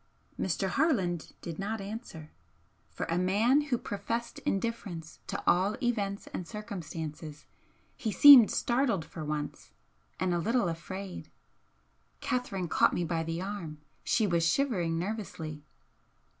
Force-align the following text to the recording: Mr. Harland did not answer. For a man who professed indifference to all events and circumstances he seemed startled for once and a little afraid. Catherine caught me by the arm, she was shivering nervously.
Mr. 0.39 0.67
Harland 0.67 1.35
did 1.43 1.59
not 1.59 1.79
answer. 1.79 2.31
For 2.89 3.05
a 3.05 3.19
man 3.19 3.61
who 3.65 3.77
professed 3.77 4.39
indifference 4.39 5.19
to 5.27 5.43
all 5.45 5.75
events 5.79 6.25
and 6.33 6.47
circumstances 6.47 7.45
he 7.95 8.11
seemed 8.11 8.49
startled 8.49 9.05
for 9.05 9.23
once 9.23 9.73
and 10.19 10.33
a 10.33 10.39
little 10.39 10.67
afraid. 10.69 11.29
Catherine 12.19 12.67
caught 12.67 12.95
me 12.95 13.05
by 13.05 13.21
the 13.23 13.43
arm, 13.43 13.77
she 14.03 14.25
was 14.25 14.43
shivering 14.51 14.97
nervously. 14.97 15.61